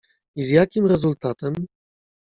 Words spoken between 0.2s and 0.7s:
"I z